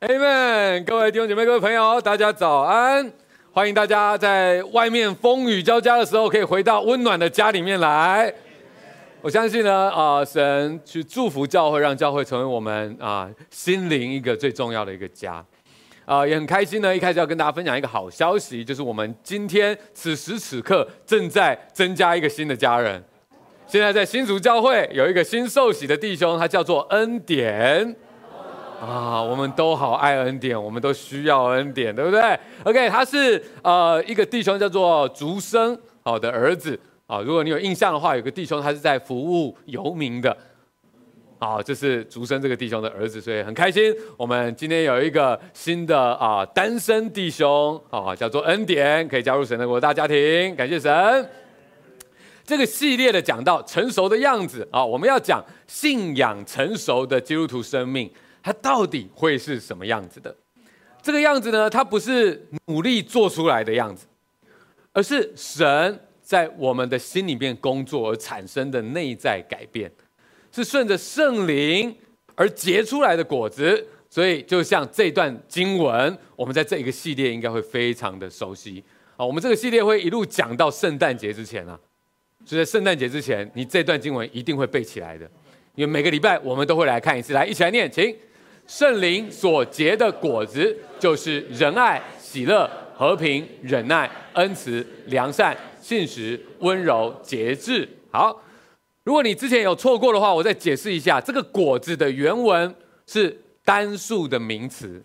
[0.00, 3.12] Amen，各位弟兄姐妹、各位朋友，大家早安！
[3.50, 8.32] 欢迎大家在外面风雨交加的时候，可以回到温暖的家里面来。
[9.20, 15.44] 我相信呢，啊、神去祝福教会，让教会成为我们啊、心灵一个最重要的一个家。
[16.04, 23.02] 啊、也很开心呢，一开始要跟大家分享一个好消息，就是我们今天此时此刻正在增加一个新的家人。
[23.66, 27.96] 现在在新竹教会有一个新受洗的弟兄，他叫做恩典。
[28.80, 37.20] 啊，我们都好爱恩典，我们都需要恩典，对不对？OK，他是呃一个弟兄叫做竹生好的儿子啊。
[37.20, 40.36] 如果你有印象的话，有个弟兄他是在服务游民的，
[41.40, 43.92] 啊，这是竹生这个弟兄的儿子，所以很开心。
[44.16, 51.28] 我们今天有一个新的啊单身弟兄啊，叫做恩典，可以加入神的国大家庭，感谢神。
[52.44, 58.08] 这个系列的讲到成熟的样子啊，我们要讲信仰成熟的基督徒生命。
[58.48, 60.34] 它到底会是什么样子的？
[61.02, 61.68] 这个样子呢？
[61.68, 64.06] 它不是努力做出来的样子，
[64.94, 69.92] 而是神在我们的心里面工作而产生的内在改变，
[70.50, 71.94] 是顺着圣灵
[72.36, 73.86] 而结出来的果子。
[74.08, 78.82] 所以，就像这段经文，我们在这一个系列应该会非常的熟悉
[79.18, 79.26] 啊。
[79.26, 81.78] 我们这个系列会一路讲到圣诞节之前啊，
[82.46, 85.30] 所以在圣诞节之前，你这段经文一定会背起来的，
[85.74, 87.34] 因为每个礼拜我们都会来看一次。
[87.34, 88.16] 来，一起来念，请。
[88.68, 97.88] 圣灵所结的果子，就是仁爱、喜乐、和平、忍耐、恩慈、良善、信实、温柔、节制。
[98.10, 98.42] 好，
[99.04, 102.74] 如果你之前有错过的话，我再解释一下，这个果子的原文
[103.06, 105.02] 是单数的名词，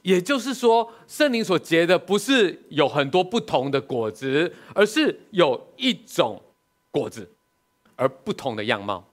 [0.00, 6.42] 也就是说，圣灵所结的不是有很多不同的果子，而是有一种
[6.90, 7.30] 果子，
[7.96, 9.06] 而不同的样貌。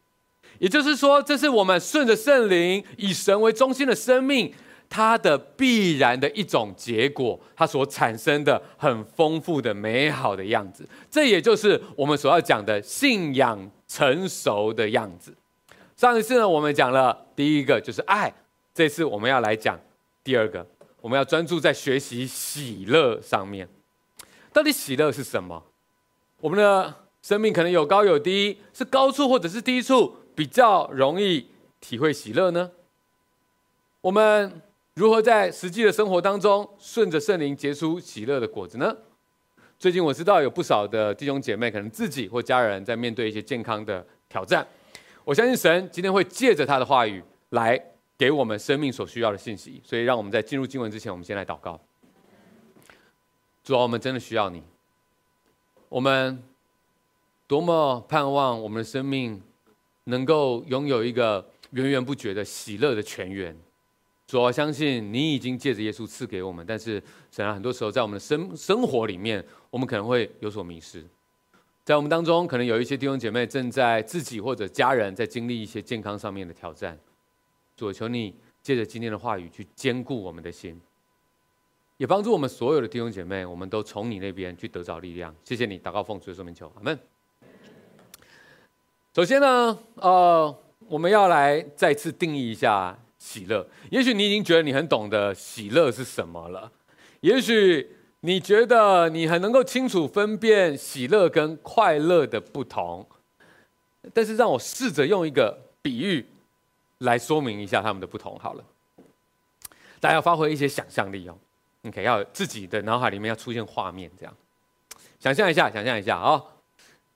[0.62, 4.54] 也就是说，这是我们顺着圣灵，以神为中心的生命，
[4.88, 10.88] 它的必然的一种结果，它所产生的很丰富的美好的样子。
[11.10, 15.34] 这也就是我们所要讲的信仰成熟的样子。
[15.98, 18.32] 上一次呢，我们讲了第一个就是爱，
[18.72, 19.80] 这次我们要来讲
[20.24, 20.64] 第二个，
[21.02, 23.68] 我们要专注在学习喜乐上面。
[24.54, 25.64] 到底喜乐是什么？
[26.40, 30.18] 我们的生命可能有高有低，是高处或者是低处。
[30.36, 31.48] 比较容易
[31.80, 32.72] 体会喜乐呢？
[34.02, 34.62] 我们
[34.94, 38.96] 如何在实际的生活当中顺着圣灵结出喜乐的果子呢？
[39.78, 44.66] 最近我知道有不少的弟兄姐妹可能自己或家人在面对一些健康的挑战。
[45.24, 47.80] 我相信神今天会借着他的话语来
[48.18, 49.82] 给我们生命所需要的信息。
[49.84, 51.80] 所以让我们在进入经文之前，我们先来祷告。
[53.64, 54.64] 主啊，我们真的需要你。
[55.90, 56.44] 我们
[57.48, 59.42] 多么盼望我们的生命。
[60.06, 63.56] 能够拥有一个源源不绝的喜乐的泉源，
[64.28, 66.66] 主啊，相信你已经借着耶稣赐给我们。
[66.66, 67.02] 但是，
[67.32, 71.06] 神啊，很多时候在我们的生生活里面，我们可能会有所迷失。
[71.84, 76.98] 在我们当中，可能有一些弟兄姐妹正在自己或者家人在经历一些健康上面的挑战。
[77.76, 80.80] 主，求你借着今天的话语去坚固我们的心，
[81.98, 85.36] 也帮助我们所有的弟兄姐妹，我们都从你那边去得着力量。
[85.44, 86.98] 谢谢你，祷告奉主的圣名求，阿门。
[89.14, 90.58] 首先呢，呃，
[90.88, 93.68] 我们要来再次定义一下喜乐。
[93.90, 96.72] 也许你已经觉得你很懂得喜乐是什么了，
[97.20, 103.06] 也许你觉得你很能够清楚分辨喜乐跟快乐的不同。
[104.14, 106.26] 但是让我试着用一个比喻
[107.00, 108.64] 来说明一下他们的不同好了。
[110.00, 111.38] 大家要发挥一些想象力哦
[111.84, 114.34] ，OK，要自己的脑海里面要出现画面，这样
[115.20, 116.46] 想象一下，想象一下啊、哦，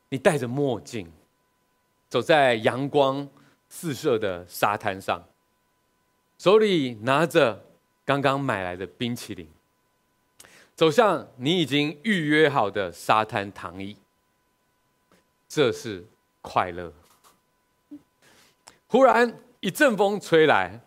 [0.09, 1.09] 你戴着墨镜。
[2.09, 3.27] 走在阳光
[3.67, 5.21] 四射的沙滩上，
[6.37, 7.65] 手里拿着
[8.05, 9.49] 刚刚买来的冰淇淋，
[10.75, 13.97] 走向你已经预约好的沙滩躺椅。
[15.47, 16.05] 这是
[16.41, 16.93] 快乐。
[18.87, 20.81] 忽然一阵风吹来，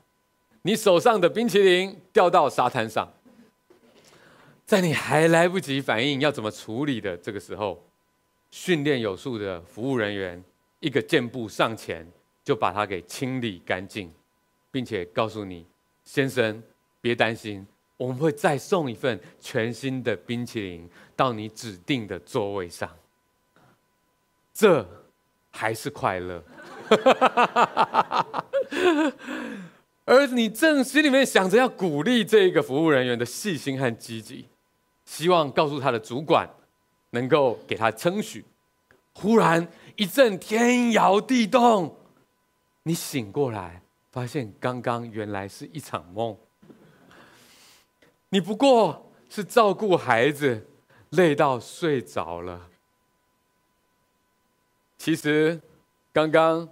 [0.62, 3.12] 你手上的冰淇淋掉到沙滩上，
[4.64, 7.84] 在你还来不及反应要怎么处理的这个时候，
[8.50, 10.42] 训练有素的服务人员。
[10.80, 12.06] 一个箭步上前，
[12.44, 14.12] 就把它给清理干净，
[14.70, 15.66] 并且告诉你
[16.04, 16.62] ：“先生，
[17.00, 17.66] 别担心，
[17.96, 22.88] 我们会再送一份全新的冰淇淋到你指定的座位上。”
[24.54, 24.88] 这
[25.50, 26.44] 还是快乐。
[30.04, 34.46] 而你正心里面想着要鼓励这个服务人员的细心和积极，
[35.04, 36.48] 希望告诉他的主管
[37.10, 38.44] 能够给他称许。
[39.12, 39.66] 忽然。
[39.98, 41.96] 一阵天摇地动，
[42.84, 46.38] 你醒过来，发现刚刚原来是一场梦。
[48.28, 50.68] 你不过是照顾孩子，
[51.10, 52.68] 累到睡着了。
[54.96, 55.60] 其实，
[56.12, 56.68] 刚刚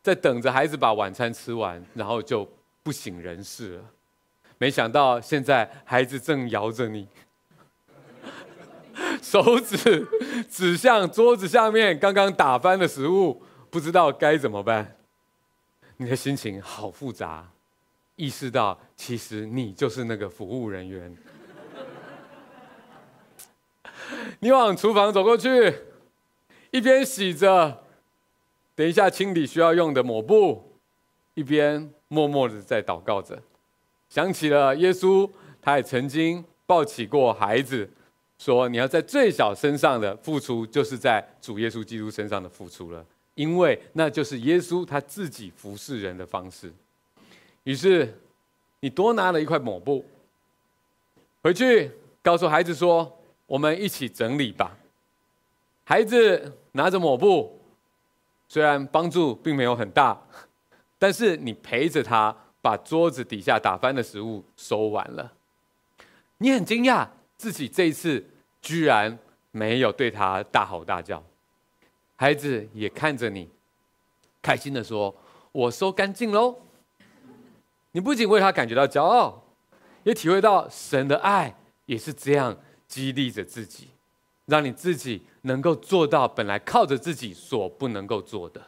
[0.00, 2.48] 在等着孩子把晚餐吃完，然后就
[2.84, 3.84] 不省人事了。
[4.56, 7.08] 没想到现在孩子正摇着你，
[9.22, 10.06] 手指
[10.48, 14.96] 指向桌子下面刚刚打翻的食物，不知道该怎么办。
[15.96, 17.48] 你的心情好复杂，
[18.16, 21.16] 意识到其实你就是那个服务人员。
[24.40, 25.74] 你往厨房走过去，
[26.70, 27.82] 一边洗着，
[28.74, 30.78] 等一下清理需要用的抹布，
[31.34, 33.42] 一边默默的在祷告着。
[34.08, 35.28] 想起了耶稣，
[35.60, 37.90] 他也曾经抱起过孩子，
[38.38, 43.04] 说：“你要在最小身上的付出，就是在主耶稣基督身上的付出了，
[43.34, 46.72] 因为那就是耶稣他自己服侍人的方式。”
[47.64, 48.18] 于是，
[48.80, 50.04] 你多拿了一块抹布，
[51.42, 51.90] 回去
[52.22, 54.78] 告诉孩子说：“我们一起整理吧。”
[55.84, 57.60] 孩子拿着抹布，
[58.48, 60.18] 虽然帮助并没有很大，
[60.98, 62.34] 但是你陪着他。
[62.60, 65.32] 把桌子底下打翻的食物收完了，
[66.38, 67.06] 你很惊讶
[67.38, 68.22] 自己这一次
[68.60, 69.18] 居然
[69.50, 71.24] 没有对他大吼大叫。
[72.16, 73.48] 孩子也看着你，
[74.42, 75.16] 开心地说
[75.52, 76.60] ：“我收干净喽。”
[77.92, 79.42] 你不仅为他感觉到骄傲，
[80.04, 81.56] 也体会到神的爱
[81.86, 82.54] 也是这样
[82.86, 83.88] 激励着自己，
[84.44, 88.60] 让你自己能够做到本来靠着自己所不能够做的。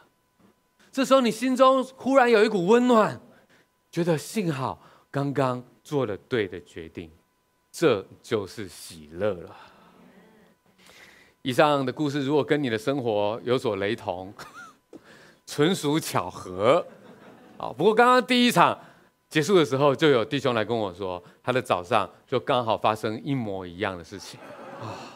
[0.91, 3.21] 这时候，你心中忽然有一股温暖。
[3.91, 4.81] 觉得幸好
[5.11, 7.11] 刚刚做了对的决定，
[7.71, 9.55] 这就是喜乐了。
[11.41, 14.33] 以上的故事如果跟你的生活有所雷同，
[15.47, 16.85] 纯属巧合。
[17.57, 18.77] 啊，不过刚刚第一场
[19.29, 24.39] 结束的时候，就有弟兄来跟我说，他的早上就刚好发生一模一样的事情。
[24.79, 25.09] 啊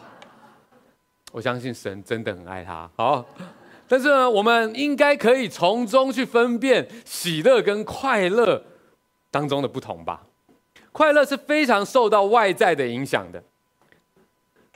[1.32, 2.90] 我相信神真的很爱他。
[2.96, 3.26] 好，
[3.90, 8.64] 但是呢，我们应该可以从中去分辨喜乐跟快乐
[9.30, 10.26] 当中的不同吧。
[10.96, 13.44] 快乐是非常受到外在的影响的。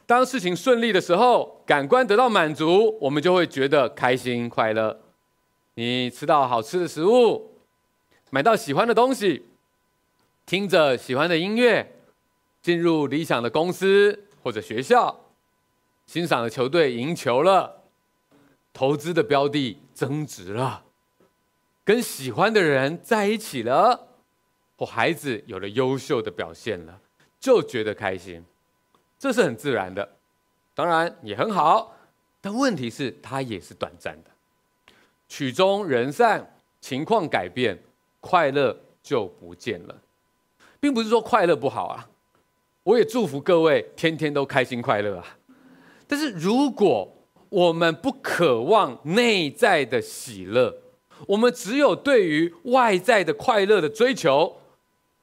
[0.05, 4.99] 当事情顺利的时候，感官得到满足，我们就会觉得开心快乐。
[5.75, 7.53] 你吃到好吃的食物，
[8.31, 9.45] 买到喜欢的东西，
[10.45, 12.01] 听着喜欢的音乐，
[12.61, 15.21] 进入理想的公司或者学校，
[16.05, 17.83] 欣赏的球队赢球了，
[18.73, 20.83] 投资的标的增值了，
[21.85, 24.08] 跟喜欢的人在一起了。
[24.79, 26.97] 或孩子有了优秀的表现了，
[27.37, 28.41] 就觉得开心，
[29.19, 30.09] 这是很自然的，
[30.73, 31.93] 当然也很好。
[32.39, 34.31] 但问题是，它也是短暂的。
[35.27, 37.77] 曲终人散，情况改变，
[38.21, 38.73] 快乐
[39.03, 39.93] 就不见了。
[40.79, 42.07] 并不是说快乐不好啊，
[42.83, 45.37] 我也祝福各位天天都开心快乐啊。
[46.07, 47.13] 但是如果
[47.49, 50.73] 我们不渴望内在的喜乐，
[51.27, 54.55] 我们只有对于外在的快乐的追求。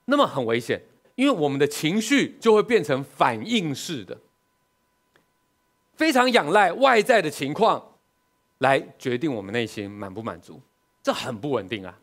[0.06, 0.80] 那么很危险，
[1.16, 4.16] 因为我们的情绪就会变成反应式的，
[5.94, 7.94] 非常仰赖外在的情况
[8.58, 10.60] 来决定我们内心满不满足，
[11.02, 11.98] 这很不稳定啊。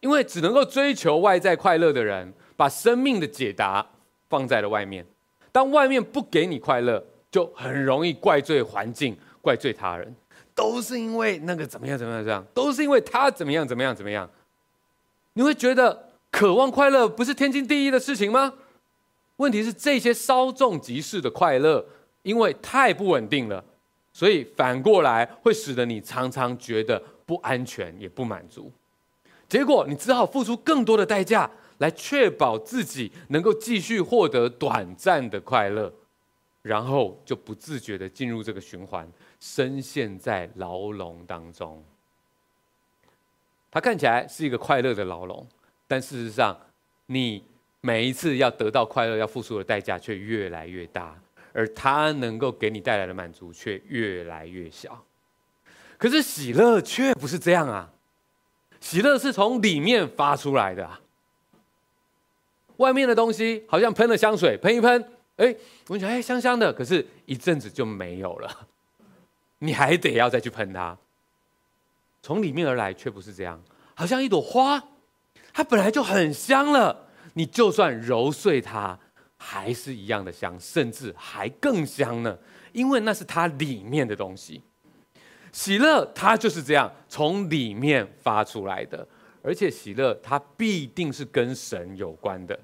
[0.00, 3.86] 因为只能够追求外在快乐的人，把生命的解答
[4.30, 5.04] 放在了外面。
[5.52, 10.16] 当外面不给你快乐，就很容易怪罪环境、怪罪他人，
[10.54, 14.30] 都是因为那个怎么样怎么样这样，都是因为他怎么样怎么样怎么样，
[15.34, 16.09] 你会觉得。
[16.30, 18.54] 渴望快乐不是天经地义的事情吗？
[19.36, 21.84] 问题是这些稍纵即逝的快乐，
[22.22, 23.64] 因为太不稳定了，
[24.12, 28.70] 所以反过来会使得你常常觉得不安全也不满足。
[29.48, 35.92] 结果你只好付出更多的代价来确保自己能够继续获得短暂的快乐，
[36.62, 39.10] 然后就不自觉地进入这个循环，
[39.40, 41.82] 深陷在牢笼当中。
[43.70, 45.46] 它看起来是一个快乐的牢笼。
[45.90, 46.56] 但事实上，
[47.06, 47.44] 你
[47.80, 51.20] 每一次要得到快乐，要付出的代价却越来越大，
[51.52, 55.04] 而它能够给你带来的满足却越来越小。
[55.98, 57.90] 可是喜乐却不是这样啊！
[58.78, 60.88] 喜乐是从里面发出来的。
[62.76, 65.52] 外面的东西好像喷了香水，喷一喷，哎，
[65.88, 68.68] 闻起来哎香香的，可是一阵子就没有了，
[69.58, 70.96] 你还得要再去喷它。
[72.22, 73.60] 从里面而来却不是这样，
[73.96, 74.80] 好像一朵花。
[75.52, 78.98] 它本来就很香了，你就算揉碎它，
[79.36, 82.38] 还是一样的香，甚至还更香呢。
[82.72, 84.62] 因为那是它里面的东西。
[85.52, 89.06] 喜乐它就是这样从里面发出来的，
[89.42, 92.58] 而且喜乐它必定是跟神有关的。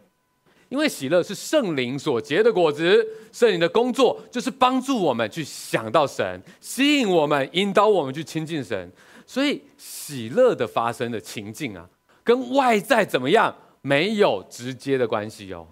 [0.68, 8.90] 因为喜乐是圣灵所结的果子，圣灵的工作就是帮助我们去想到神，吸引我们，引导我们去亲近神。
[9.24, 11.88] 所以喜乐的发生的情境啊，
[12.26, 15.64] 跟外在怎么样没有直接的关系哦。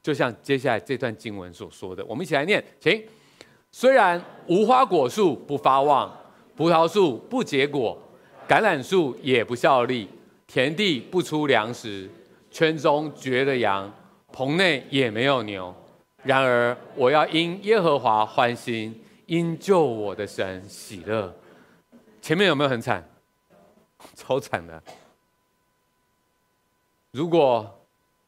[0.00, 3.04] 就像接下来这段经文所说的，我们一起来念，请。
[3.72, 6.16] 虽然无花果树不发旺，
[6.56, 7.98] 葡萄树不结果，
[8.48, 10.08] 橄榄树也不效力，
[10.46, 12.08] 田地不出粮食。
[12.50, 13.92] 圈中绝了羊，
[14.32, 15.74] 棚内也没有牛。
[16.22, 21.34] 然而我要因耶和华欢心，因救我的神喜乐。
[22.22, 23.06] 前面有没有很惨？
[24.14, 24.82] 超惨的。
[27.10, 27.86] 如果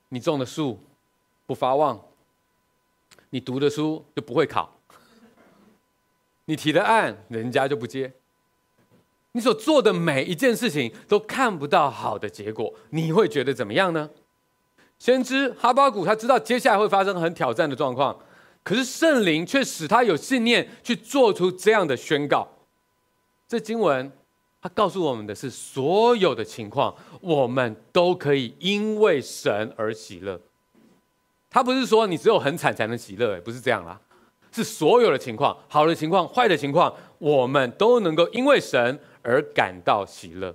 [0.09, 0.81] 你种的树
[1.47, 2.01] 不发旺，
[3.31, 4.79] 你读的书就不会考，
[6.47, 8.13] 你提的案人家就不接，
[9.33, 14.11] 你所做的每一件事情都看不到好的结果，你会觉得怎么样呢？
[14.99, 18.19] 先知哈巴谷他知道接下来会发生很挑战的状况，
[18.63, 22.49] 可是圣灵却使他有信念去做出这样的宣告。
[23.49, 24.13] 这经文
[24.62, 30.40] 他告诉我们的是，所有的情况我们都可以因为神而喜乐。
[31.49, 33.99] 他不是说你只有很惨才能喜乐，不是这样啦，
[34.52, 40.55] 是所有的情况，好的情况、坏的情况，我们都能够因为神而感到喜乐。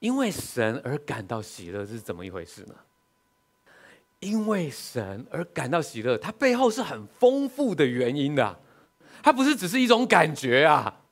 [0.00, 2.74] 因为神而感到喜乐是怎么一回事呢？
[4.20, 8.58] 因为神而感到喜乐，它背后是很丰富的原因的，
[9.22, 11.02] 它不是只是一种感觉啊，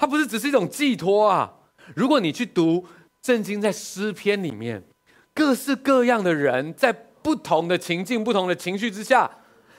[0.00, 1.52] 它不是只是一种寄托啊。
[1.94, 2.86] 如果你去读
[3.22, 4.82] 圣经，在诗篇里面，
[5.34, 6.90] 各式各样的人在
[7.22, 9.30] 不同的情境、不同的情绪之下，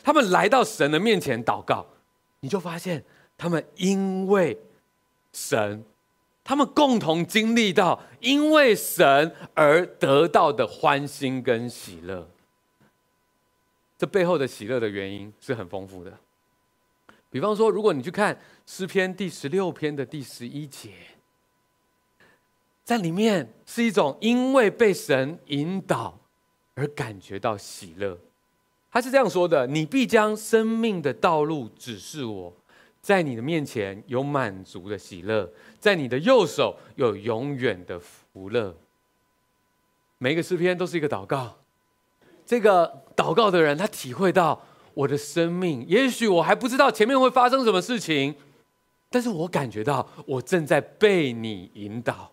[0.04, 1.88] 他们来到神的面前祷告，
[2.42, 3.04] 你就发现
[3.36, 4.56] 他们因为
[5.34, 5.84] 神，
[6.44, 12.30] 他们共同经历到因为神而得到的欢欣跟喜乐。
[13.98, 16.16] 这背后的喜乐的原因是很丰富的。
[17.32, 20.92] 比方说，如果你去看诗篇第十六篇的第十一节，
[22.84, 26.20] 在里面是一种因为被神引导
[26.76, 28.20] 而感觉到喜乐。
[28.92, 32.54] 他是这样说的：“你必将生命的道路指示我，
[33.02, 38.76] 在你的面前有满足的喜乐，在你的右手有永远的福乐。”
[40.20, 41.58] 每一个诗篇都是一个祷告。
[42.46, 44.62] 这个祷告的人，他体会到
[44.94, 48.36] 我的生命，也许我还不知道前面会发生什么事情，
[49.10, 52.32] 但是我感觉到我正在被你引导。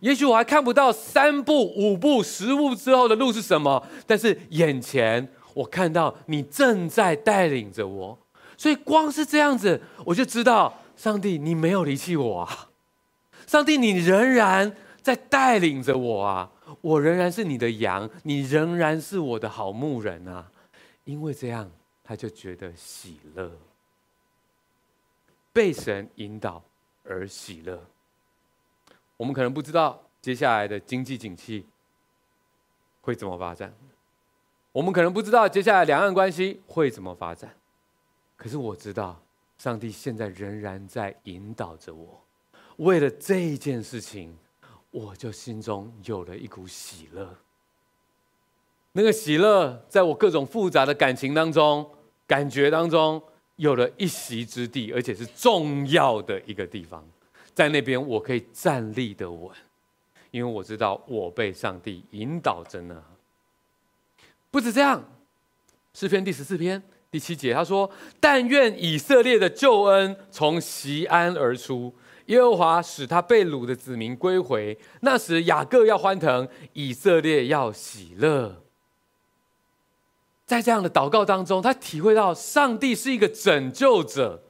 [0.00, 8.18] 也许我还看不到三步、五步、十步之后的路是什么，但是眼前我看到你正在带领着我，
[8.56, 12.68] 所以光是这样子，我就知道上帝，你没有离弃我啊！
[13.46, 16.50] 上帝，你仍然在带领着我啊！
[16.82, 20.48] 我仍然是你的羊，你仍然是我的好牧人啊！
[21.08, 21.70] 因为这样，
[22.04, 23.50] 他就觉得喜乐，
[25.54, 26.62] 被神引导
[27.02, 27.82] 而喜乐。
[29.16, 31.66] 我们可能不知道接下来的经济景气
[33.00, 33.72] 会怎么发展，
[34.70, 37.56] 我们可能不知道接下来两岸关系会怎么发展，
[38.36, 39.18] 可是我知道，
[39.56, 42.22] 上帝现在仍然在引导着我，
[42.76, 44.36] 为了这一件事情。
[44.90, 47.36] 我就心中有了一股喜乐，
[48.98, 51.88] 那个喜乐在我各种复杂的感情当中、
[52.26, 53.22] 感觉当中
[53.54, 57.08] 有了一席之地，而且是重要的一个地方，
[57.54, 59.52] 在那边我可以站立得稳，
[60.32, 63.00] 因为我知道我被上帝引导着呢。
[64.50, 65.00] 不止这样，
[65.94, 67.88] 诗篇第十四篇第七节他说
[68.18, 71.94] ：“但愿以色列的救恩从锡安而出。”
[72.26, 78.64] 耶和华使他被掳的子民归回，那时雅各要欢腾，以色列要喜乐。
[80.48, 84.42] 在这样的祷告当中，他体会到上帝是一个拯救者。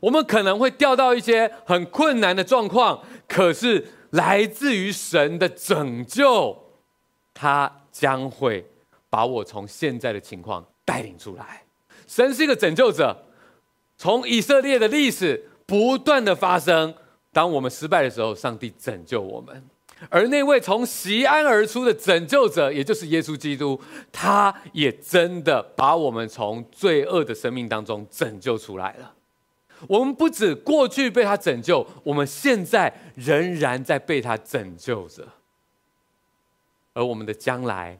[0.00, 6.56] 我们可能会掉到一些很困难的状况，可是来自于神的拯救，
[7.32, 8.68] 他将会
[9.08, 11.62] 把我从现在的情况带领出来。
[12.08, 13.24] 神是一个拯救者，
[13.96, 15.50] 从以色列的历史。
[15.68, 16.94] 不断的发生，
[17.32, 19.52] 当我们失败的时候，上帝拯救我们；
[20.10, 23.80] 而那位从锡安而出的拯救者，也就是耶稣基督，
[24.12, 29.14] 他也真的把我们从罪恶的生命当中拯救出来了。
[29.88, 35.26] 我们不止过去被他拯救，我们现在仍然在被他拯救着。
[36.92, 37.98] 而我们的将来，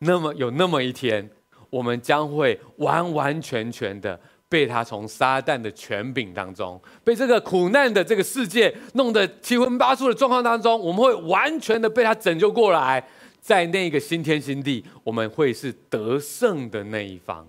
[0.00, 1.30] 那么有那么一天，
[1.70, 4.20] 我们将会完完全全的。
[4.48, 13.06] 被他从撒旦的权柄当中，被这个苦难的这个世界弄得七荤八素的状况当中，我们会完全的被他拯救过来，
[13.40, 17.46] 在那个新天新地，我们会是得胜的那一方。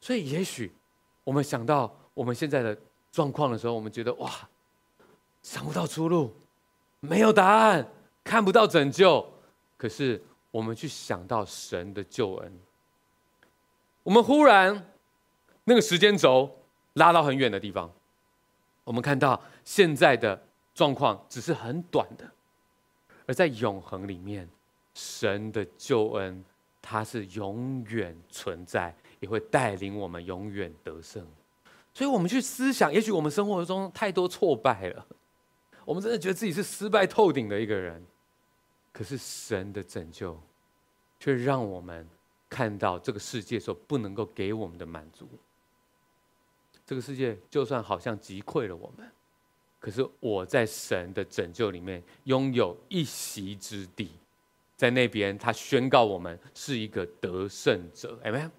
[0.00, 0.72] 所以，也许
[1.22, 2.76] 我们想到我们现在的
[3.12, 4.30] 状况的时候，我们觉得哇，
[5.42, 6.34] 想不到出路，
[6.98, 7.88] 没有答案，
[8.24, 9.24] 看不到拯救。
[9.76, 12.52] 可是，我们去想到神的救恩，
[14.02, 14.91] 我们忽然
[15.64, 16.50] 那个时间轴
[16.94, 17.90] 拉到很远的地方，
[18.84, 20.42] 我们看到现在的
[20.74, 22.30] 状况只是很短的。
[23.26, 24.48] 而在永恒里面，
[24.94, 26.44] 神的救恩，
[26.82, 31.24] 它是永远存在，也会带领我们永远得胜。
[31.94, 35.06] 所以，我们去思想，也许我们生活中太多挫败了，
[35.84, 38.04] 我们真的觉得自己是失败透顶的一个人。
[38.92, 40.38] 可是，神的拯救，
[41.20, 42.06] 却让我们
[42.48, 45.28] 看到这个世界所不能够给我们的满足。
[46.86, 49.06] 这个世界就算好像击溃了我们。
[49.78, 54.10] 可是我在神的拯救里面拥有一席之地，
[54.76, 58.50] 在那边他宣告我们是一个得胜者，Amen。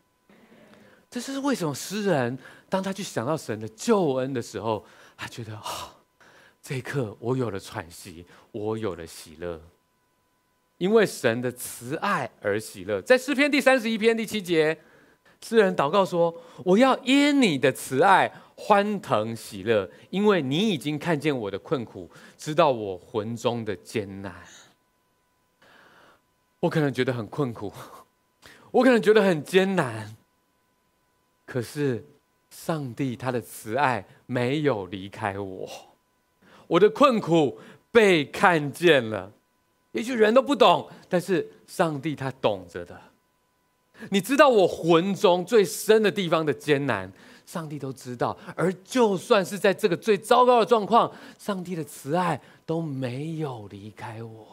[1.10, 2.38] 这是为什么诗人
[2.68, 5.96] 当他去想到神的救恩的时候，他觉得啊、
[6.62, 9.62] 这一刻我有了喘息，我有了喜乐，
[10.77, 13.01] 因为神的慈爱而喜乐。
[13.01, 14.77] 在诗篇第三十一篇第七节，
[15.44, 16.34] 诗人祷告说
[16.64, 24.34] ：“我要因你的慈爱。”欢腾喜乐，因为你已经看见我的困苦，知道我魂中的艰难。
[26.60, 27.74] 我可能觉得很困苦，
[28.72, 30.16] 我可能觉得很艰难，
[31.46, 32.06] 可是
[32.52, 35.68] 上帝他的慈爱没有离开我，
[36.68, 37.60] 我的困苦
[37.92, 39.34] 被看见了。
[39.92, 43.02] 也许人都不懂，但是上帝他懂着的。
[44.10, 47.12] 你知道我魂中最深的地方的艰难。
[47.46, 54.48] 上帝都知道，而就算是在这个最糟糕的状况，上帝的慈爱都没有离开我。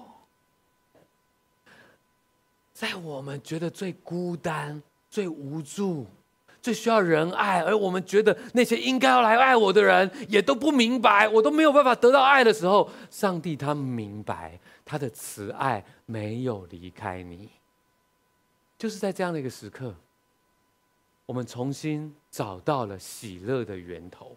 [2.75, 6.05] 在我们觉得最孤单、最无助、
[6.61, 17.49] 最需要人爱，而我们觉得那些应该要来爱我的人也都不明白，我都没有办法得到爱的时候，上帝他明白，他的慈爱没有离开你。
[18.81, 19.95] 就是在这样的一个时刻。
[21.27, 24.35] 我们重新找到了喜乐的源头。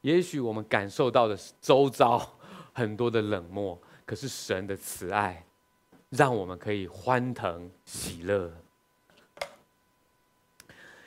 [0.00, 2.38] 也许我们感受到的是周遭
[2.72, 5.44] 很多的冷漠，可是神的慈爱
[6.08, 8.50] 让我们可以欢腾喜乐。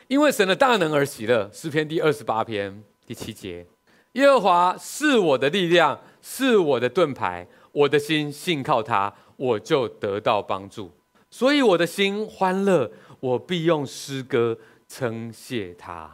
[0.07, 1.49] 因为神的大能而喜乐。
[1.51, 3.65] 诗篇第二十八篇第七节：
[4.11, 10.91] 耶和华是我的力量，是我的盾牌，我的心信靠他，我就得到帮助，
[11.29, 12.91] 所以我的心欢乐。
[13.21, 16.09] 我必用诗歌称谢他。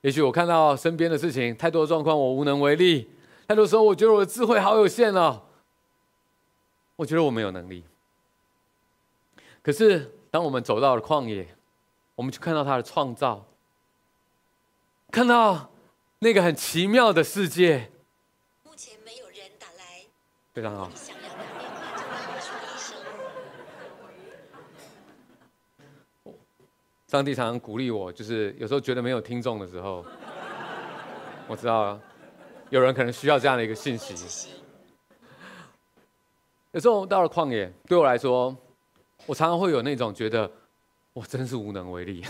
[0.00, 3.08] 也许我看到身边的事情太多的状况，我无能为力。
[3.46, 5.42] 太多时候，我觉得我的智慧好有限哦。
[6.96, 7.84] 我觉得我没有能力。
[9.62, 11.46] 可是，当我们走到了旷野，
[12.16, 13.46] 我们去看到他的创造，
[15.12, 15.70] 看到
[16.18, 17.92] 那个很奇妙的世界。
[18.64, 20.06] 目前没有人打来。
[20.52, 20.90] 非常好。
[27.08, 30.04] 上帝常常鼓励我，就是有时候觉得没有听众的时候，
[31.46, 31.98] 我知道
[32.70, 34.50] 有人可能需要这样的一个信息。
[36.72, 38.54] 有时候到了旷野，对我来说，
[39.24, 40.50] 我常常会有那种觉得
[41.12, 42.24] 我真是无能为力。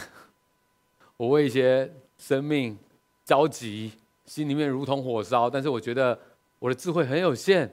[1.17, 2.79] 我为一些生命
[3.25, 3.91] 着急，
[4.27, 6.17] 心里面如同火烧，但是我觉得
[6.59, 7.73] 我的智慧很有限，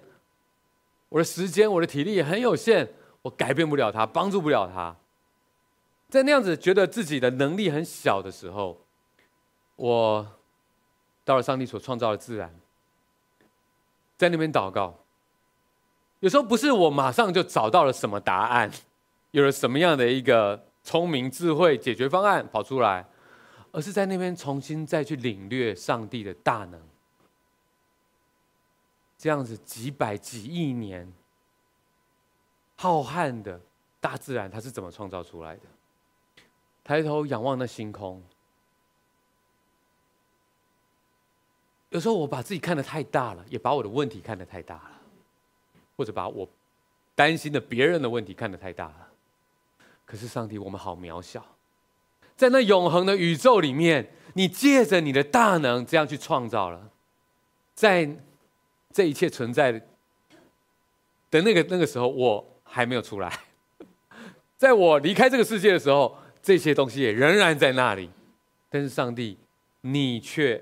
[1.10, 2.88] 我的时间、我的体力也很有限，
[3.24, 4.96] 我改变不了他，帮助不了他。
[6.14, 8.80] 在那样子觉得自己的能力很小的时候，
[9.76, 10.32] 我
[11.26, 12.54] 到了上帝所创造的自然，
[14.16, 15.00] 在那边祷告。
[16.20, 18.72] 有时候不是我马上就找到了什么答案，
[19.32, 23.08] 有了什么样的一个聪明智慧解决方案跑出来，
[23.72, 26.80] 而是在那边重新再去领略上帝的大能。
[29.18, 31.12] 这样子几百几亿年
[32.76, 33.60] 浩瀚的
[34.00, 35.62] 大自然，它是怎么创造出来的？
[36.84, 38.22] 抬头仰望那星空，
[41.92, 44.92] 有时候我把自己看得太大了，也把我的问题看得太大了，
[45.96, 46.46] 或者把我
[47.16, 49.08] 担心的别人的问题看得太大了。
[50.06, 51.46] 可是上帝，我们好渺小，
[52.36, 56.90] 在那永恒的宇宙里面，你借着你的大能这样去创造了，
[57.74, 58.10] 在
[58.92, 59.72] 这一切存在
[61.32, 63.40] 的那个那个时候，我还没有出来，
[64.58, 66.22] 在我离开这个世界的时候。
[66.44, 68.10] 这些东西也仍然在那里，
[68.70, 69.38] 但是上帝，
[69.82, 70.62] 你却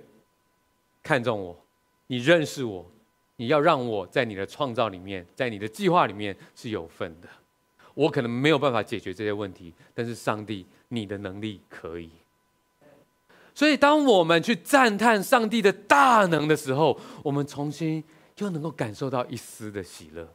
[1.01, 1.65] 看重我，
[2.05, 2.89] 你认识我，
[3.37, 7.27] 你要让我在你的创造里面，在你的计划里面是有份的。
[7.95, 12.09] 我可能没有办法解决这些问题，但是上帝，你的能力可以。
[13.53, 18.01] 所以，当我们去赞叹上帝的大能的时候，我们重新
[18.37, 20.31] 又能够感受到一丝的喜乐。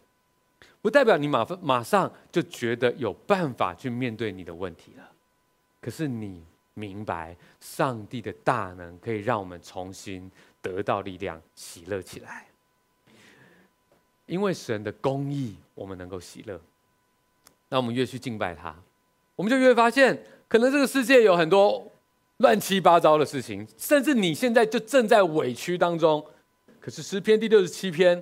[0.82, 5.12] 不代表你马马上就觉得有办法去面对你的问题了。
[5.86, 6.42] 可是你
[6.74, 10.28] 明白，上帝的大能可以让我们重新
[10.60, 12.48] 得到力量，喜乐起来。
[14.26, 16.60] 因为神的公义，我们能够喜乐。
[17.68, 18.74] 那我们越去敬拜他，
[19.36, 21.92] 我们就越发现，可能这个世界有很多
[22.38, 26.26] 乱七八糟的事情，甚至你现在就正在委屈当中。
[26.80, 28.20] 可是诗篇第六十七篇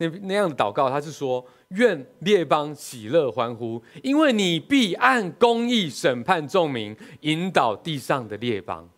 [0.00, 8.90] 那那样的祷告，他是说：愿列邦喜乐欢呼，因为你必按公义审判众民，引导地上的列邦。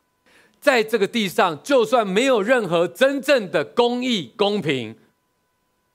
[0.59, 4.97] 在这个地上，就算没有任何真正的公义公平，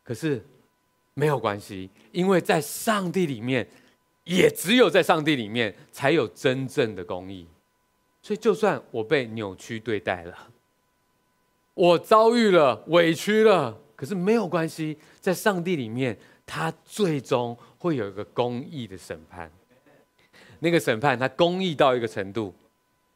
[0.04, 0.46] 可是。
[1.20, 3.68] 没有关系，因为在上帝里面，
[4.24, 7.48] 也只有在上帝里面才有真正的公义。
[8.22, 10.50] 所以，就算我被扭曲对待了，
[11.74, 19.52] 我遭遇了委屈了，可是没有关系，在上帝里面，他最终会有一个公义的审判。
[20.60, 22.54] 那个审判，他公义到一个程度，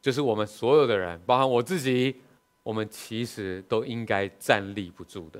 [0.02, 2.16] 就是我们所有的人，包含我自己，
[2.64, 5.40] 我们其实都应该站立不住的。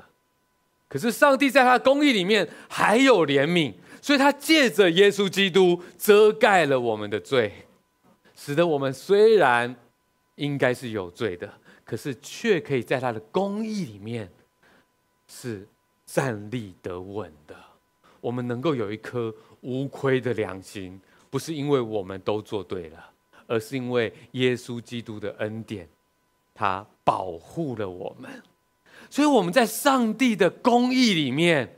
[0.88, 7.52] 可是上帝在他公义里面还有怜悯，所以他借着耶稣基督遮盖了我们的罪，
[8.36, 9.76] 使得我们虽然
[10.36, 11.52] 应该是有罪的，
[11.84, 14.30] 可是却可以在他的公义里面
[15.34, 15.66] 是
[16.06, 17.56] 站立得稳的。
[18.20, 23.10] 我们能够有一颗无亏的良心，不是因为我们都做对了，
[23.48, 25.88] 而是因为耶稣基督的恩典，
[26.54, 28.30] 他保护了我们。
[29.10, 31.78] 所以我们在上帝的公义里面，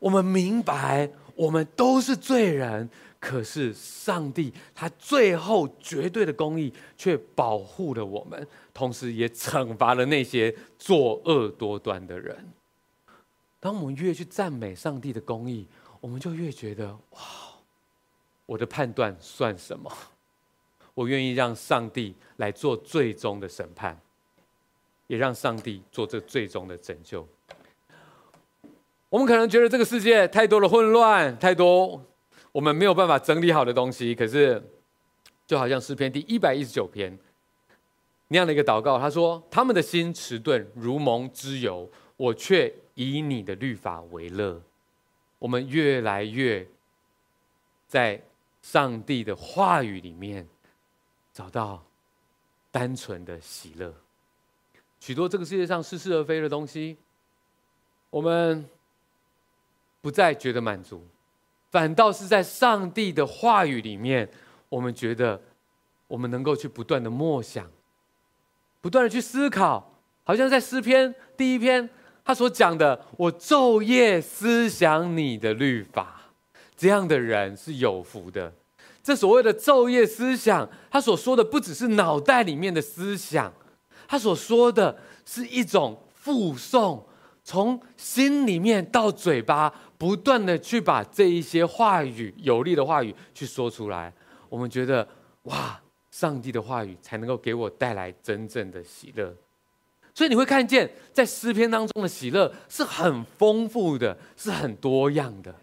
[0.00, 12.36] 我们明白我们都是罪人，可是上帝他最后绝对的公义却保护了我们，同时也惩罚了那些作恶多端的人。
[13.60, 15.68] 当我们越去赞美上帝的公义，
[16.00, 17.20] 我们就越觉得哇，
[18.46, 19.92] 我的判断算什么？
[20.94, 24.00] 我愿意让上帝来做最终的审判。
[25.06, 27.26] 也让上帝做这最终的拯救。
[29.08, 32.00] 我们可能觉得这个世界太多的混乱，太多
[32.52, 34.14] 我们没有办法整理好的东西。
[34.14, 34.62] 可是，
[35.48, 37.18] 就好像诗篇第一百一十九篇
[38.28, 44.60] 那样的一个祷告，他说：“他们的心迟钝，如蒙脂油，我却以你的律法为乐。”
[45.40, 46.68] 我们越来越
[47.88, 48.22] 在
[48.60, 50.46] 上帝的话语里面
[51.32, 51.82] 找到
[52.70, 53.94] 单纯的喜乐。
[54.98, 56.98] 许多这个世界上似是而非的东西，
[58.10, 58.68] 我们
[60.02, 61.06] 不再觉得满足，
[61.70, 64.30] 反倒是在上帝的话语里面，
[64.68, 65.40] 我们觉得
[66.06, 67.70] 我们能够去不断的默想，
[68.82, 71.88] 不断的去思考，好像在诗篇第一篇
[72.30, 76.30] 他所讲的：“我昼夜思想你的律法。”
[76.78, 78.54] 这样的人是有福的。
[79.02, 83.52] 这所谓的昼夜思想，他所说的不只是脑袋里面的思想。
[84.06, 87.04] 他所说的是一种附送，
[87.42, 94.14] 从心里面到嘴巴，不断的去把这一些话语、有力的话语去说出来。
[94.48, 95.04] 我们觉得，
[95.42, 95.80] 哇，
[96.12, 99.34] 上帝的话语才能够给我带来真正的喜乐。
[100.20, 105.54] 所以你会看见，在诗篇当中的喜乐是很丰富的，是很多样的，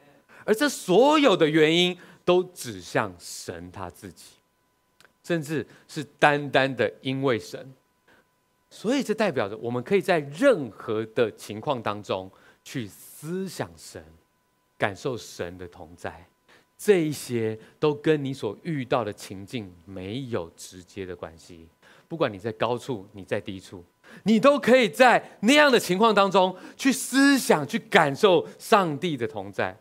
[0.45, 4.31] 而这所有的原因都指向神他自己，
[5.23, 7.71] 甚至是单单的因为神。
[8.71, 12.27] 所以，这代表着我们可以在任何的情况当中
[12.63, 14.03] 去思想神，
[14.75, 16.25] 感受神的同在。
[16.75, 21.67] 这一些都跟你所遇到的情境没有直接的关系。
[22.07, 23.85] 不管你在高处，你在低处，
[24.23, 29.77] 你都可以在那样的情况当中去思想、去感受上帝的同在。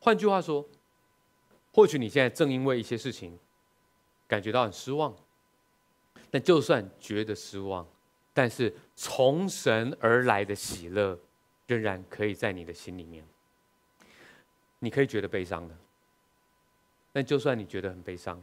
[0.00, 0.66] 换句话说，
[1.72, 3.38] 或许你现在正因为一些事情
[4.26, 5.14] 感觉到很失望，
[6.30, 7.86] 但就算觉得失望，
[8.32, 11.18] 但是从神而来的喜乐，
[11.66, 13.26] 仍然可以在你的心里面。
[14.80, 15.76] 你可以觉得悲伤的，
[17.12, 18.40] 但就算你觉得很悲伤，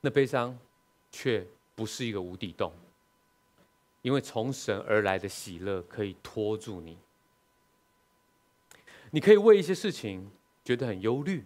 [0.00, 0.58] 那悲伤
[1.10, 2.72] 却不是一个无底洞，
[4.08, 6.96] 因为从神而来的喜乐可以拖住你。
[9.10, 10.30] 你可以为一些事情
[10.64, 11.44] 觉得很忧虑，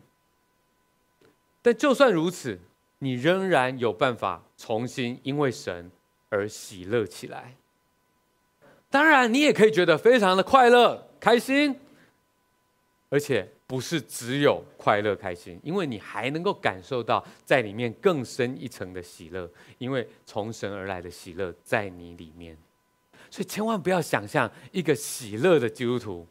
[1.60, 2.60] 但就算如此，
[3.00, 5.90] 你仍然有办法重新因为神。
[6.34, 7.56] 而喜乐起来。
[8.88, 11.78] 当然，你也可以觉得非常的快乐、开心，
[13.10, 22.54] 而且不是只有快乐、开心，因为你还能够感受到在里面更深一层的喜乐，因为从神而来的喜乐在你里面。
[23.30, 26.28] 所以千万不要想象一个喜乐的基督徒，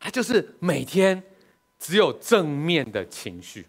[0.00, 1.22] 他就是每天
[1.78, 3.68] 只有正面的情绪。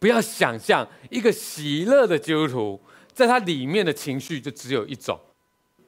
[0.00, 2.80] 不要想象一个喜乐的基督徒，
[3.12, 5.16] 在他里面的情绪就只有一种。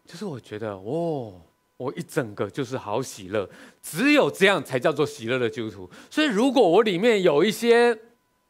[0.06, 1.42] 就是我觉得，哦，
[1.78, 3.48] 我一整个就是好喜乐，
[3.82, 5.90] 只有这样才叫做喜乐的基督徒。
[6.10, 7.98] 所以，如果我里面有一些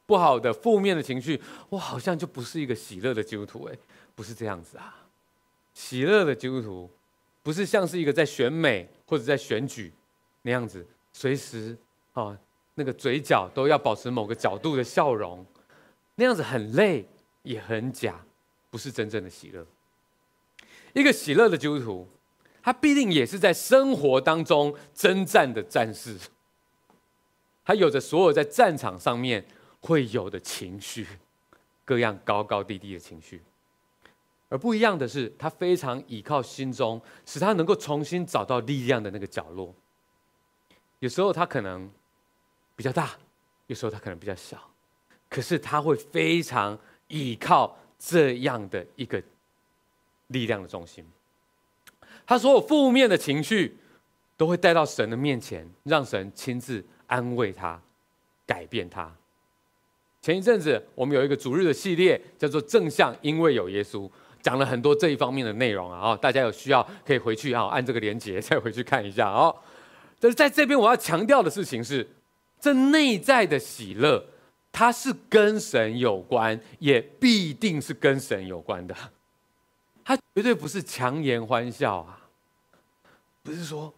[0.07, 3.65] 不好的、负面的情绪，我好像就不是一个喜乐的基督徒。
[3.65, 3.79] 哎，
[4.15, 5.07] 不是这样子啊！
[5.75, 6.91] 喜乐的基督徒，
[7.43, 9.93] 不是像是一个在选美或者在选举
[10.43, 11.77] 那样子，随时
[12.15, 12.37] 啊
[12.75, 15.45] 那个嘴角都要保持某个角度的笑容，
[16.15, 17.07] 那样子很累
[17.43, 18.19] 也很假，
[18.71, 19.67] 不是真正的喜乐。
[20.95, 22.09] 一个喜乐的基督徒，
[22.69, 26.19] 他必定也是在生活当中征战的战士。
[27.65, 29.43] 他有着所有在战场上面
[29.81, 31.07] 会有的情绪，
[31.83, 33.43] 各样高高低低的情绪。
[34.51, 39.75] 而不一样的是，他非常倚靠心中，使他能够重新找到力量的那个角落。
[40.99, 41.91] 有时候他可能
[42.77, 43.13] 比较大，
[43.69, 44.63] 有时候他可能比较小，
[45.31, 49.23] 可是他会非常倚靠这样的一个。
[50.27, 51.03] 力量的中心，
[52.29, 53.79] 他所有负面的情绪
[54.37, 57.81] 都会带到神的面前，让神亲自安慰他、
[58.47, 59.11] 改变他。
[60.21, 64.11] 前一阵子我们有一个主日的系列，叫做“正向”，因为有耶稣，
[64.43, 66.15] 讲了很多这一方面的内容啊。
[66.15, 69.51] 大家有需要可以回去啊，按这个连结再回去看一下啊。
[70.21, 72.07] 但是在这边我要强调的事情是，
[72.61, 74.23] 这内在的喜乐，
[74.71, 78.95] 它是跟神有关，也必定是跟神有关的。
[80.09, 82.19] 他绝对不是强颜欢笑啊！
[83.43, 83.93] 不是说，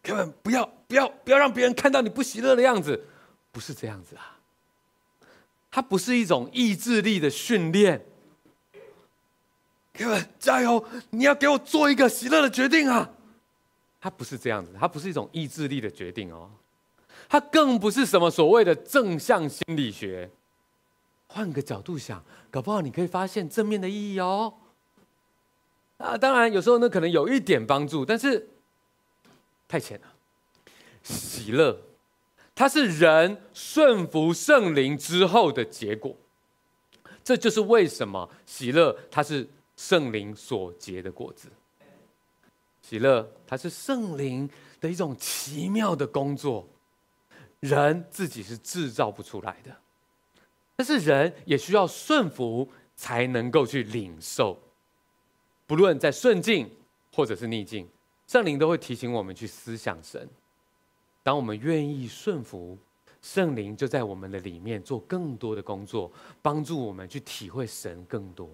[0.00, 3.06] 根本不要不要不要让别人看到你不喜乐的样子，
[3.52, 4.38] 不是这样子啊！
[5.70, 8.02] 它不是一种意志力的训练。
[9.92, 10.82] 各位加油！
[11.10, 13.10] 你要给我做一个喜乐的决定啊！
[14.00, 16.50] 它不是这样子，它不是一种意志力的决定哦，
[17.28, 20.30] 它更不是什么所谓的正向心理学。
[21.26, 24.54] 换个角度想，搞不好你可以发现正面的意义哦。
[26.00, 28.48] 啊，当然有时候呢，可能有一点帮助，但是
[29.68, 30.06] 太浅了。
[31.02, 31.78] 喜乐，
[32.54, 36.16] 它是人顺服圣灵之后的结果。
[37.22, 41.50] 这就是为什么喜乐它是圣灵所结的果子。
[42.80, 44.48] 喜乐，它是圣灵
[44.80, 46.66] 的一种奇妙的工作，
[47.60, 49.76] 人自己是制造不出来的，
[50.76, 54.58] 但是人也需要顺服才能够去领受。
[55.70, 56.68] 不论在顺境
[57.14, 57.86] 或者是逆境，
[58.26, 60.28] 圣灵都会提醒我们去思想神。
[61.22, 62.76] 当我们愿意顺服，
[63.22, 66.10] 圣灵就在我们的里面做更多的工作，
[66.42, 68.50] 帮助我们去体会神更多。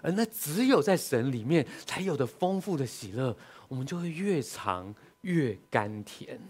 [0.00, 3.36] 而那只有在神里面才有的丰富的喜乐，
[3.68, 6.40] 我们就会越尝越甘甜。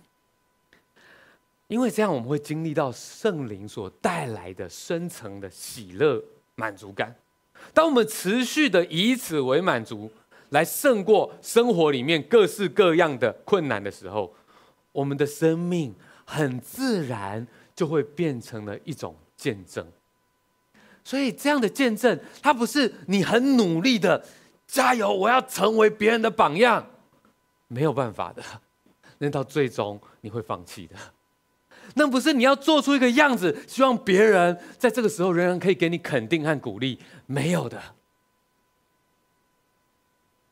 [1.66, 6.22] 因为这样，我们会经历到圣灵所带来的深层的喜乐
[6.54, 7.12] 满足感。
[7.72, 10.10] 当我们持续的以此为满足，
[10.50, 14.34] 来胜过生活里面各式各样的困难的时候，
[14.92, 19.84] 我们的生命很自然就会变成了一种见证。
[21.02, 24.24] 所以，这样的见证，它不是你很努力的
[24.66, 26.86] 加油，我要成为别人的榜样，
[27.68, 28.42] 没有办法的，
[29.18, 30.96] 那到最终你会放弃的。
[31.94, 37.80] 那不是你要做出一个样子，希望别人在这个时候仍然可以给你肯定和鼓励，没有的。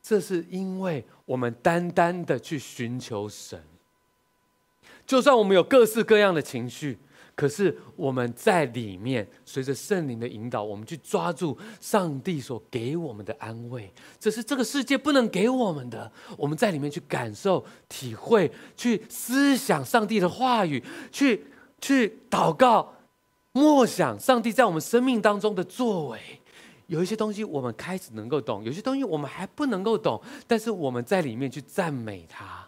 [0.01, 3.63] 这是因为我们单单的去寻求神，
[5.05, 6.99] 就算我们有各式各样的情绪。
[7.35, 16.11] 可是我们在里面，随着圣灵的引导，我们去抓住上帝所给我们的安慰，这是这个世界不能给我们的。
[16.37, 21.45] 我们在里面去感受、体会、去思想上帝的话语，去
[21.81, 22.93] 去祷告、
[23.51, 26.19] 默想上帝在我们生命当中的作为。
[26.85, 32.67] 有一些东西我们开始能够懂，有些东西我们还不能够懂，但是我们在里面去赞美他，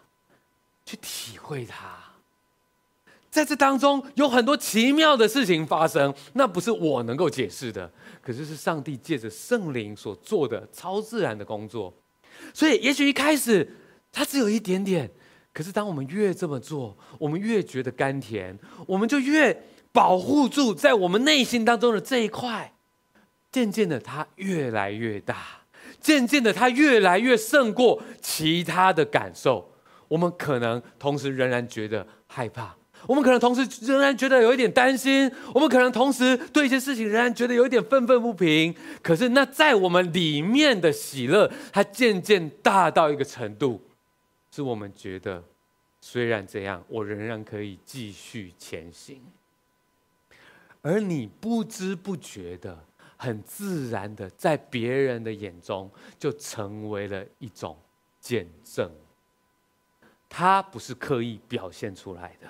[0.84, 2.05] 去体会他。
[3.36, 11.92] 在这当中有很多奇妙的事情发生，那不是我能够解释的，可是是上帝借着圣灵所做的超自然的工作。
[12.54, 13.76] 所以，也许一开始
[14.10, 15.10] 它只有一点点，
[15.52, 22.72] 可是当我们越这么做，我们越觉得甘甜，我们就越保护住在我们内心当中的这一块。
[23.52, 25.34] 渐渐的，它越来越大；
[26.00, 29.72] 渐渐的，它越来越胜过其他的感受。
[30.08, 32.74] 我们可能同时仍然觉得害怕，
[33.06, 38.74] 我们可能同时仍然觉得有一点担心，我们可能同时对一些事情仍然觉得有一点愤愤不平。
[39.02, 43.80] 可是，那在我们里面的喜乐，它渐渐大到一个程度，
[44.50, 45.42] 是我们觉得，
[46.00, 49.22] 虽然这样，我仍然可以继续前行。
[50.82, 52.78] 而你不知不觉的，
[53.16, 57.76] 很自然的，在别人的眼中，就成为了一种
[58.20, 58.90] 见证。
[60.28, 62.48] 它不是刻意表现出来的，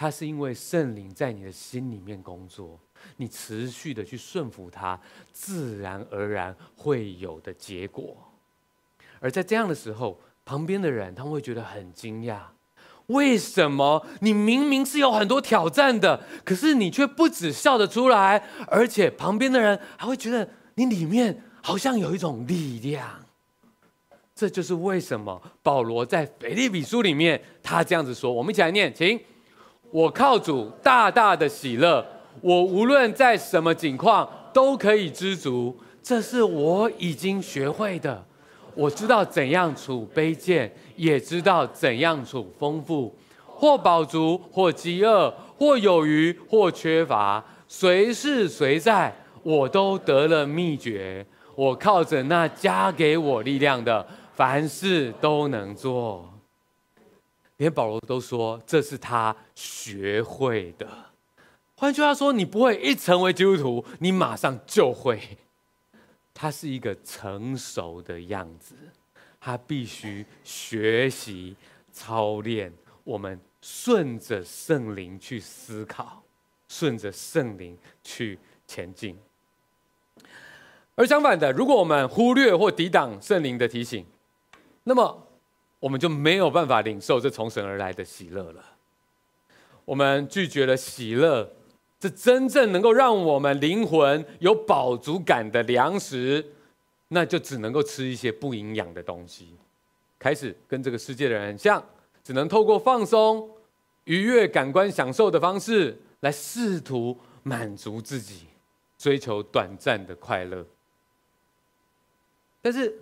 [0.00, 2.78] 它是因为圣灵在你的心里面工作，
[3.16, 4.96] 你持续的去顺服它，
[5.32, 8.16] 自然而然会有的结果。
[9.18, 12.38] 而在这样的时候，旁边的人他们会觉得很惊讶：
[13.08, 23.26] 为什么你明明是有很多挑战的，可是你却不止笑得出来，而且旁边的人还会觉得你里面好像有一种力量。
[24.32, 29.20] 这就是为什么保罗在腓立比书里面他这样子说，我们一起来念，请。
[29.90, 32.04] 我靠主大大的喜乐，
[32.40, 38.24] 我无论在什么境况都可以知足，这是我已经学会的。
[38.74, 51.26] 我知道怎样处卑贱，也知道怎样处丰富，或饱足，或饥饿，或有余，或缺乏，随事随在，我都得了秘诀。
[51.54, 54.06] 我靠着那加给我力量的。
[54.34, 56.24] 凡事都能做，
[57.58, 60.88] 连保罗都说这是他学会的。
[61.76, 65.38] 换句话说，你不会一成为基督徒，你马上就会。
[66.34, 68.74] 他是一个成熟的样子，
[69.40, 71.54] 他必须学习
[71.92, 72.72] 操练。
[73.04, 76.22] 我们顺着圣灵去思考，
[76.68, 79.18] 顺着圣灵去前进。
[80.94, 84.04] 而相反的，如果我们忽略或抵挡圣灵的提醒，
[84.84, 85.27] 那么，
[85.80, 88.64] 我们就没有办法领受这从神而来的喜乐了。
[89.84, 91.50] 我们拒绝了喜乐，
[91.98, 96.44] 这真正能够让我们灵魂有饱足感的粮食，
[97.08, 99.56] 那就只能够吃一些不营养的东西，
[100.18, 101.82] 开始跟这个世界的人很像，
[102.22, 103.50] 只能透过放松、
[104.04, 108.46] 愉悦感官享受的方式来试图满足自己，
[108.98, 110.66] 追求短暂的快乐。
[112.60, 112.98] 但是，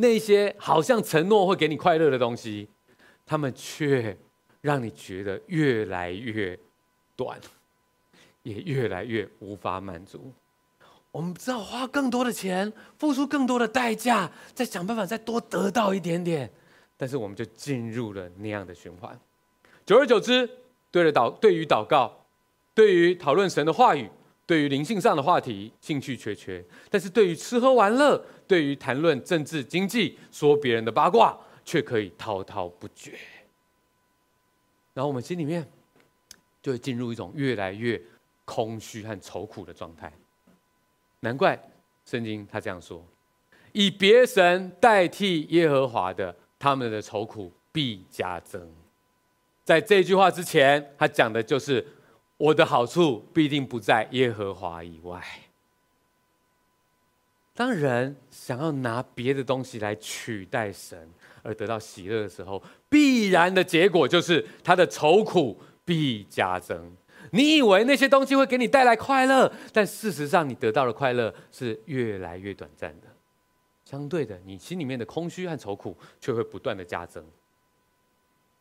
[0.00, 2.68] 那些好像承诺会给你快乐的东西，
[3.26, 4.16] 他们却
[4.60, 6.56] 让你觉得越来越
[7.16, 7.36] 短，
[8.44, 10.32] 也越来越无法满足。
[11.10, 16.48] 我们只好花更多的钱，付出更多的代价，再想办法再多得到一点点，
[16.96, 19.18] 但是我们就进入了那样的循环。
[19.84, 20.48] 久而久之，
[20.92, 22.24] 对了祷，对于祷告，
[22.72, 24.08] 对于讨论神的话语。
[24.46, 33.12] 对于灵性上的话题兴趣缺缺，但是对于吃喝玩乐，对于谈论政治经济，说别人的八卦，却可以滔滔不绝。
[34.94, 35.64] 然后我们心里面
[36.60, 38.00] 就会进入一种越来越
[38.44, 40.12] 空虚和愁苦的状态。
[41.20, 41.56] 难怪
[42.04, 43.04] 圣经他这样说：
[43.72, 48.68] 以别神代替耶和华的，他们的愁苦必加增。
[49.64, 51.86] 在这句话之前，他讲的就是。
[52.38, 55.20] 我的好处必定不在耶和华以外。
[57.58, 60.96] 当人想要拿别的东西来取代神
[61.42, 66.92] 而得到喜乐的时候，必然的结果就是他的愁苦必加增。
[67.32, 73.08] 你以为那些东西会给你带来快乐，但事实上你得到的快乐是越来越短暂的。
[73.84, 77.24] 相对的，你心里面的空虚和愁苦却会不断的加增。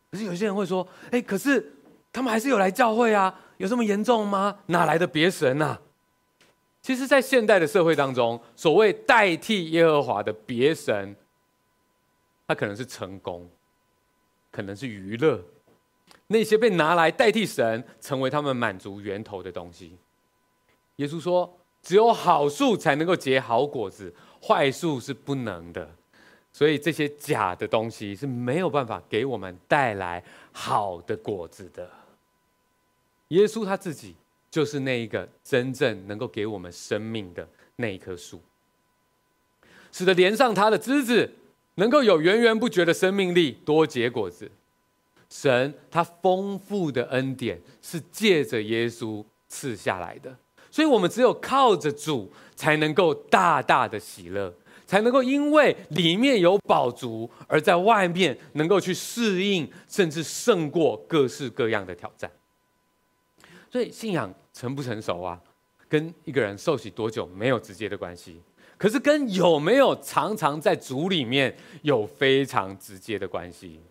[0.10, 1.72] 可是有些人会说：“哎，可是
[2.12, 4.58] 他们还是有来教会啊。”有这么严重吗？
[4.66, 5.78] 哪来的别神呐？
[6.88, 11.14] 其实，在现代的社会当中，所谓代替耶和华的别神，
[12.48, 13.46] 它可能是成功，
[14.50, 15.44] 可能是娱乐，
[16.28, 19.98] 那些被拿来代替神，成为他们满足源头的东西。
[20.96, 25.94] 耶稣说：“只有好树才能够结好果子，坏树是不能的。”
[26.54, 30.24] 所以，这些假的东西是没有办法给我们带来
[30.54, 31.92] 好的果子的。
[33.28, 34.16] 耶稣他自己
[34.50, 38.42] 就是那一个真正能够给我们生命的那一棵树，
[39.92, 41.30] 使得连上它的枝子
[41.76, 44.50] 能够有源源不绝的生命力，多结果子。
[45.30, 50.34] 神他丰富的恩典是借着耶稣赐下来的，
[50.72, 54.54] 所以我们只有靠着主，才能够大大的喜乐，
[54.86, 62.32] 才能够因为里面有宝足，而在外面能够去适应，甚至胜过各式各样的挑战。
[63.70, 65.42] 所以信仰成不成熟啊，
[65.90, 68.42] 跟一个人受洗多久没有直接的关系。
[68.78, 73.82] 可是跟有没有常常在主里面有非常直接的关系。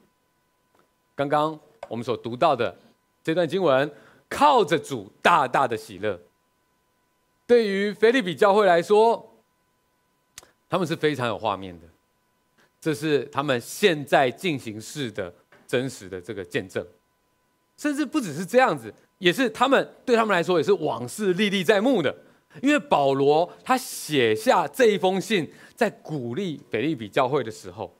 [1.14, 1.58] 刚刚
[1.88, 2.76] 我们所读到的
[3.24, 3.90] 这段经文，
[4.28, 6.20] 靠着主大大的喜乐，
[7.46, 9.34] 对于腓利比教会来说，
[10.68, 11.86] 他们是非常有画面的。
[12.80, 15.34] 这是他们现在进行式的
[15.66, 16.86] 真实的这个见证，
[17.76, 22.14] 甚至不只是这样子，也是他们对他们来说也是往事历历在目的。
[22.62, 27.94] 因为保罗他写下这一封信，在鼓励腓立比教会的时候，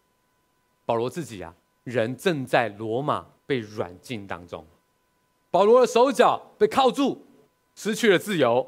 [0.87, 1.53] 保罗自己啊，
[1.85, 4.65] 人正在罗马被软禁当中，
[5.51, 7.27] 保罗的手脚被铐住，
[7.75, 8.67] 失去了自由。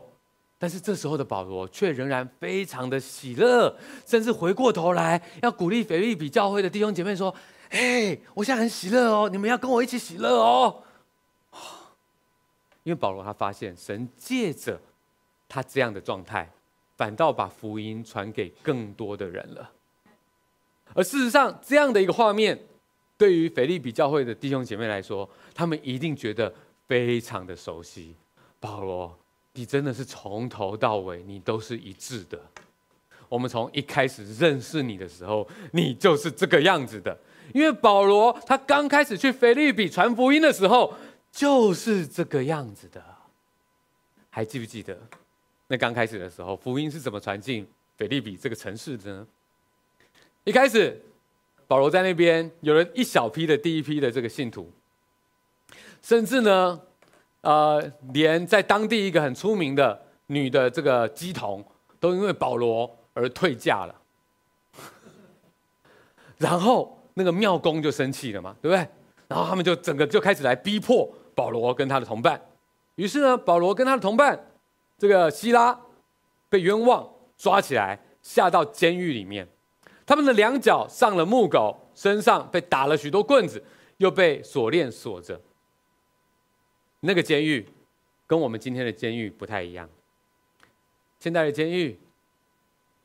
[0.58, 3.74] 但是这时候的保罗却仍然非常的喜乐，
[4.04, 7.34] 甚至回过头来要鼓励腓立比教会的弟兄姐妹说
[7.70, 10.82] ：“哎，我现在很喜乐哦，你们要跟我一起喜乐哦。”
[12.88, 14.80] 因为保罗他发现神借着
[15.46, 16.50] 他这样的状态，
[16.96, 19.70] 反倒把福音传给更多的人了。
[20.94, 22.58] 而事实上，这样的一个画面，
[23.18, 26.50] 对于腓立比教会的弟兄姐妹来说，他们一定觉得
[26.86, 28.16] 非常的熟悉。
[28.58, 29.14] 保罗。
[29.54, 32.40] 你真的是从头到尾，你都是一致的。
[33.28, 37.18] 我们从一开始认识你的时候，你就是这个样子的。
[37.52, 40.94] 因为保罗他刚开始去腓立比传福音的时候，
[41.38, 43.00] 就是这个样子的。
[44.28, 44.98] 还记不记得？
[45.68, 47.64] 那刚开始的时候，福音是怎么传进
[47.96, 49.26] 腓立比这个城市的呢？
[50.42, 51.00] 一开始，
[51.68, 54.72] 保罗在那边有了一小批的第一批的这个信徒，
[56.02, 56.80] 甚至呢。
[57.42, 57.80] 呃，
[58.12, 61.64] 连在当地一个很出名的女的这个鸡童，
[62.00, 63.94] 都因为保罗而退嫁了。
[66.36, 68.86] 然后那个庙公就生气了嘛，对不对？
[69.28, 71.08] 然后他们就整个就开始来逼迫
[71.38, 72.40] 保罗跟他的同伴。
[72.96, 74.50] 于是呢，保罗跟他的同伴
[74.98, 75.78] 这个希拉
[76.48, 79.46] 被冤枉抓起来，下到监狱里面。
[80.04, 83.62] 他们的两脚上了木狗，身上被打了许多棍子，
[83.98, 85.40] 又被锁链锁着。
[87.00, 87.68] 那个监狱
[88.26, 89.88] 跟我们今天的监狱不太一样。
[91.20, 92.00] 现在的监狱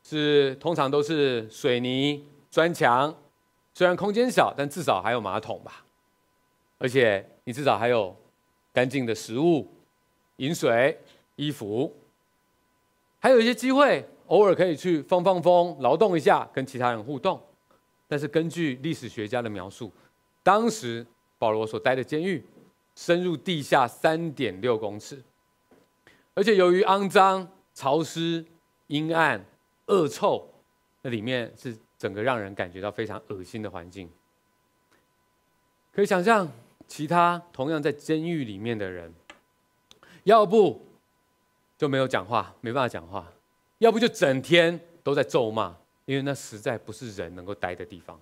[0.02, 3.14] 是通常都是水泥砖墙，
[3.74, 5.84] 虽然空间小，但至少还有马桶吧。
[6.78, 8.16] 而且你至少还有
[8.74, 9.66] 干净的食物、
[10.36, 11.00] 饮水、
[11.36, 11.90] 衣服，
[13.18, 17.42] 还有一些机会，偶尔可以去放放风、劳动一下，跟其他人互动。
[18.06, 19.90] 但是根据历史学家的描述，
[20.42, 21.06] 当时
[21.38, 22.44] 保罗所待的监狱。
[22.96, 25.20] 深入地下三点六公尺，
[26.32, 27.44] 而且由于肮脏、
[27.74, 28.46] 潮湿、
[28.86, 29.44] 阴暗、
[29.86, 30.48] 恶臭，
[31.02, 34.08] 那里面是整个让人感觉到非常恶心的环境。
[35.92, 36.48] 可以想象，
[36.86, 39.12] 其他同样在监狱里面的人，
[40.24, 40.86] 要不
[41.76, 43.24] 就没有讲话，没办法讲话；
[43.78, 48.18] 要不就整天都在咒骂，因为那实在不是人能够待的地方。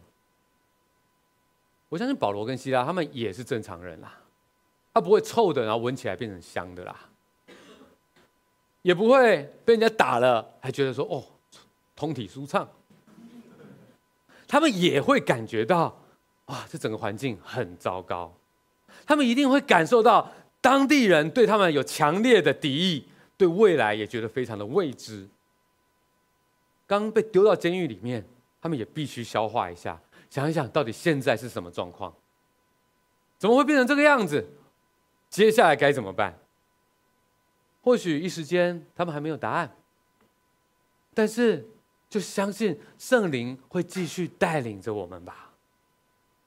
[1.88, 4.18] 我相信保罗跟希拉他们也是正常人啦。
[4.94, 6.96] 他不会臭的，然后闻起来变成香的啦，
[8.82, 11.24] 也不会被人家打了还觉得说哦，
[11.94, 12.68] 通体舒畅。
[14.46, 15.98] 他们也会感觉到
[16.46, 18.34] 哇，这整个环境很糟糕。
[19.06, 25.28] 他们一定会感受到当地人对他们有强烈的敌意，对未来也觉得非常的未知。
[26.86, 28.24] 刚被丢到监狱里面，
[28.60, 30.00] 他们也必须消化一下，
[30.30, 32.14] 想一想到底现在是什么状况，
[33.38, 34.46] 怎么会变成这个样子？
[35.30, 36.38] 接下来该怎么办？
[37.82, 39.74] 或许一时间他们还没有答案，
[41.14, 41.66] 但是
[42.08, 45.50] 就相信圣灵会继续带领着我们吧。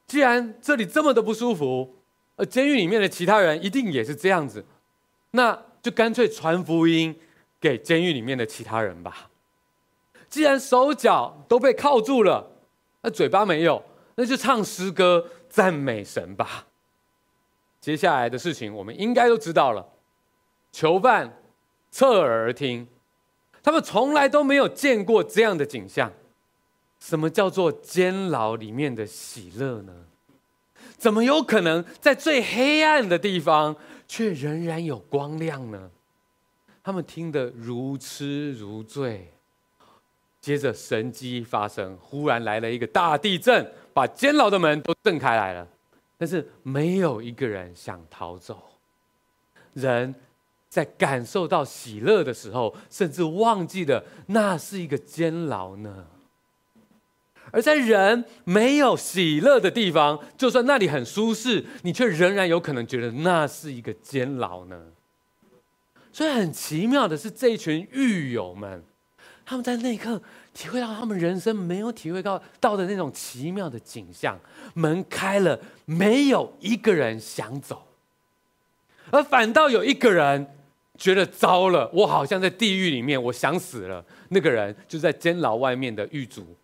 [0.08, 1.95] 既然这里这么的不舒服，
[2.36, 4.65] 而监狱里面的其他人一定也是这样子，
[5.31, 7.17] 那就干脆传福音
[7.59, 9.29] 给监狱里面的其他人吧。
[10.27, 12.51] 既然手脚都被铐住了，
[13.01, 13.81] 那嘴巴没有，
[14.15, 16.67] 那就唱诗歌赞美神吧。
[17.79, 19.88] 接下来的事情，我们应该都知道了。
[20.71, 21.41] 囚犯
[21.91, 22.88] 侧耳而听，
[23.63, 26.11] 他们从来都没有见过这样的景象。
[26.99, 29.93] 什么叫做监牢里面的喜乐呢？
[30.98, 33.76] 怎么有可能在最黑暗的地方，
[34.08, 35.91] 却仍然有光亮呢？
[36.84, 39.32] 他们听得如痴如醉。
[40.39, 45.68] 接着神迹发生，忽然来了一个大地震，把监牢的门都震开来了。
[46.18, 48.64] 但是没有一个人想逃走。
[49.74, 50.14] 人
[50.70, 56.06] 在感受到喜乐的时候，甚至忘记了那是一个监牢呢。
[57.56, 64.78] 而在人没有喜乐的地方，就算那里很舒适，你却仍然有可能觉得那是一个监牢呢。
[66.12, 68.84] 所以很奇妙的是，这一群狱友们，
[69.45, 70.22] 他们在那一刻
[70.53, 74.38] 体会到他们人生没有体会到到的那种奇妙的景象。
[74.74, 77.88] 门开了，没有一个人想走，
[79.12, 80.45] 而反倒有一个人
[80.97, 84.03] 觉得糟了，我好像在地狱里面，我想死了。
[84.28, 86.58] 那个人就在监牢外面的狱卒，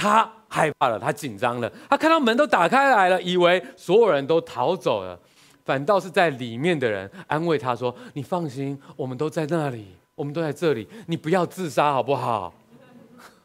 [0.00, 5.18] 他害怕了，他紧张了，他看到门都打开来了，以为所有人都逃走了，
[5.64, 12.52] 反倒是在里面的人安慰他说：“你放心，我们都在那里。”我们都在这里，你不要自杀好不好？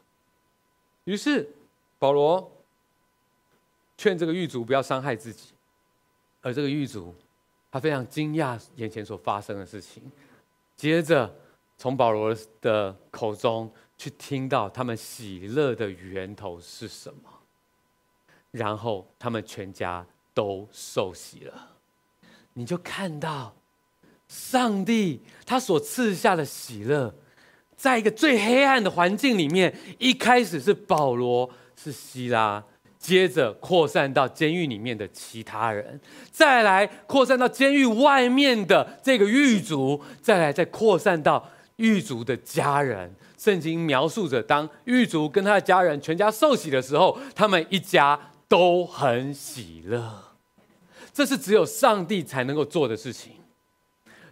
[1.04, 1.48] 于是
[1.98, 2.52] 保罗
[3.96, 5.54] 劝这个狱卒不要伤害自己，
[6.42, 7.14] 而这个狱卒
[7.72, 10.02] 他非常惊讶眼前所发生的事情，
[10.76, 11.34] 接着
[11.78, 17.30] 从保罗的口中去听到他们喜乐的源头是什么，
[18.50, 21.76] 然后他们全家都受洗了，
[22.54, 23.54] 你就看到。
[24.28, 27.14] 上帝他所赐下的喜乐，
[27.76, 32.64] 在一个最黑暗的环境里面，一开始是保罗，是希拉，
[32.98, 36.00] 接着扩散到监狱里面的其他人，
[36.32, 43.14] 再来扩散到监狱外面的这个狱卒，再来再扩散到狱卒的家人。
[43.46, 50.34] 圣经描述着，当狱卒跟他的家人全家受洗的时候，他们一家都很喜乐。
[51.12, 53.34] 这是只有上帝才能够做的事情。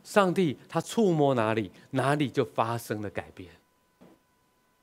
[0.03, 3.49] 上帝他触摸哪里，哪里就发生了改变。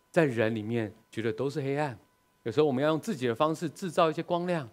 [0.09, 1.99] 在人里面觉得都是黑暗，
[2.43, 4.69] 有时候我们要用自己的方式制造一些光亮，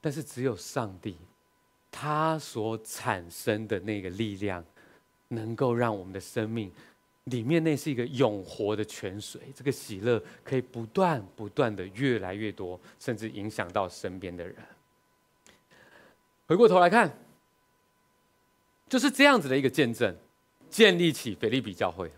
[0.00, 1.18] 但是只有上帝，
[1.90, 4.64] 他所产生的那个力量，
[5.28, 6.72] 能够让我们的生命
[7.30, 14.54] 里面那是一个永活的泉水，这个喜乐可以不断不断的越来越多，甚至影响到身边的人。
[16.46, 17.12] 回过头来看。
[18.88, 20.16] 就是这样子的一个见证，
[20.70, 22.10] 建立起腓利比教会。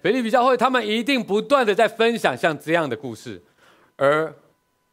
[0.00, 3.42] 腓利比教会，他们一定不断的在分享像这样的故事。
[3.96, 4.34] 而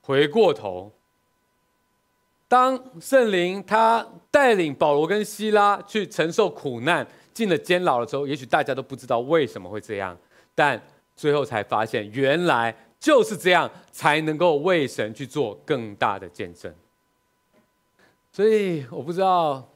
[0.01, 0.91] 回过头，
[2.49, 7.07] 当圣灵他带领保罗跟希拉去承受苦难，
[7.37, 10.17] 进了监牢的时候，也许大家都不知道为什么会这样，
[10.55, 10.81] 但
[11.15, 16.73] 最后才发现，原来就是这样，才能够为神去做更大的见证。
[18.31, 19.69] 所以我不知道。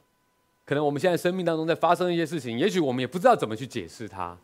[0.64, 4.38] 可能我们现在生命当中在发生一些事情，也许我们也不知道怎么去解释它，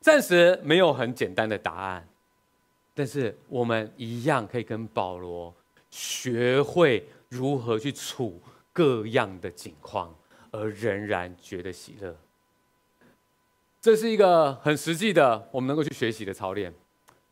[0.00, 2.08] 暂时没有很简单的答案。
[2.94, 5.52] 但是我们一样可以跟保罗
[5.90, 8.40] 学会如何去处
[8.72, 10.14] 各样的境况，
[10.52, 12.16] 而仍然觉得喜乐。
[13.84, 16.72] 这是一个很实际的，我们能够去学习的操练，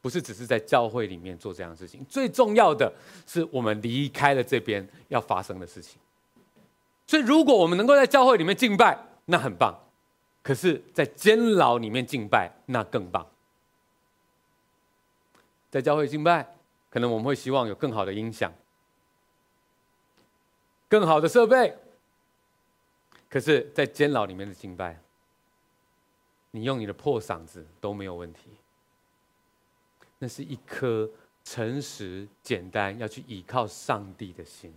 [0.02, 2.04] 不是只是在教会里面做这样的事情。
[2.10, 2.92] 最重要的
[3.26, 5.98] 是，我们离开了这边要发生的事情。
[7.06, 9.72] 所以，如果我们能够在教会里面敬拜，那很棒；
[10.42, 13.26] 可是，在监牢里面敬拜，那更棒。
[15.70, 16.54] 在教会敬拜，
[16.90, 18.52] 可能我们会希望有更好的音响、
[20.86, 21.72] 更好的设备；
[23.30, 25.00] 可是，在监牢里面的敬拜，
[26.52, 28.50] 你用你的破嗓子都没有问题。
[30.18, 31.10] 那是一颗
[31.44, 34.72] 诚实、简单，要去依靠上帝的心。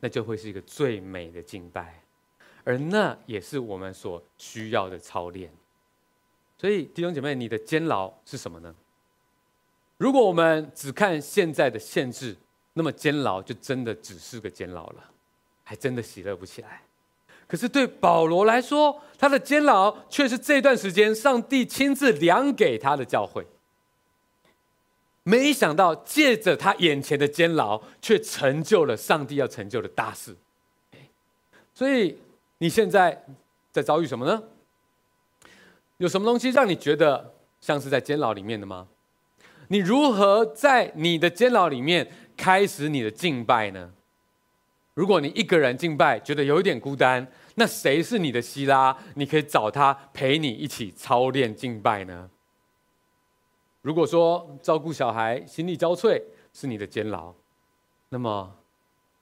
[0.00, 2.00] 那就会是一个最美的敬拜，
[2.62, 5.52] 而那也是我们所需要的操练。
[6.56, 8.72] 所以弟兄姐妹，你的监牢是什么呢？
[9.96, 12.36] 如果我们只看现在的限制，
[12.74, 15.10] 那么监牢就真的只是个监牢了，
[15.64, 16.82] 还真的喜乐不起来。
[17.48, 23.44] 可是对保罗来说，他的监牢却是这段时间上帝亲自量给他的教会。
[25.22, 30.36] 没想到，借着他眼前的监牢，却成就了上帝要成就的大事。
[31.74, 32.18] 所以，
[32.58, 33.24] 你现在
[33.72, 34.42] 在遭遇什么呢？
[35.96, 38.88] 有什么东西让你觉得像是在监牢里面的吗？
[39.68, 43.92] 你如何在你的监牢里面开始你的敬拜呢？
[44.98, 47.24] 如果你一个人敬拜，觉得有一点孤单，
[47.54, 48.98] 那谁是你的希拉？
[49.14, 52.28] 你可以找他陪你一起操练敬拜呢？
[53.80, 56.20] 如果说照顾小孩、心力交瘁
[56.52, 57.32] 是你的监牢，
[58.08, 58.56] 那么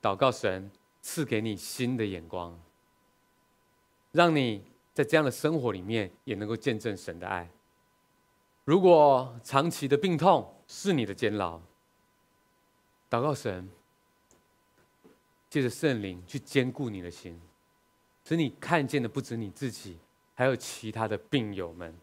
[0.00, 0.70] 祷告神
[1.02, 2.58] 赐给你新的眼光，
[4.12, 4.64] 让你
[4.94, 7.50] 在这样的生活里面也能够见证神的爱。
[8.64, 11.60] 如果长期的病痛是你的监牢，
[13.10, 13.68] 祷告神
[15.48, 17.40] 借着圣灵去坚固你的心，
[18.24, 19.96] 使你看见的不止你自己，
[20.34, 21.94] 还有其他的病友们。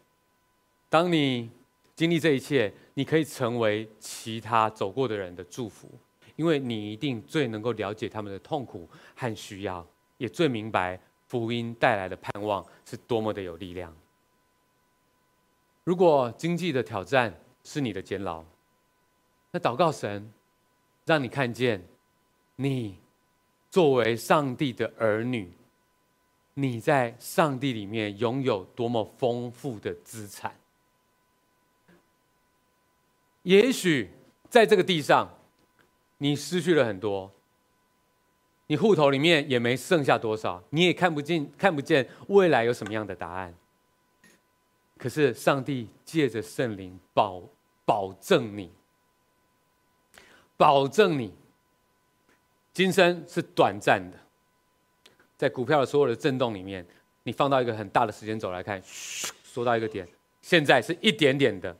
[0.88, 1.50] 当你
[1.94, 5.90] 经历这一切，你可以成为其他走过的人的祝福，
[6.36, 9.86] 因为你一定最能够了解他们的痛苦和需要，
[10.18, 13.94] 也最明白福音带来的盼望是多么的有力量。
[15.84, 18.44] 如果经济的挑战是你的监牢，
[19.50, 20.32] 那祷告神，
[21.04, 21.86] 让你看见，
[22.56, 22.98] 你
[23.74, 25.52] 作为上帝的儿女，
[26.54, 30.56] 你在上帝里面拥有多么丰富的资产。
[33.42, 34.12] 也许
[34.48, 35.28] 在这个地上，
[36.18, 37.32] 你失去了很多，
[38.68, 43.52] 你户头里面也没剩下多少，你也看不见看不见未来有什么样的答案。
[44.96, 47.42] 可是上帝借着圣灵保
[47.84, 48.70] 保证你，
[50.56, 51.34] 保证你，
[52.74, 54.18] 今生是短暂的，
[55.38, 56.84] 在股票的所有的震动里面，
[57.22, 60.06] 你放到一个很大的时间轴来看，缩到一个点，
[60.42, 61.74] 现在是一点点的。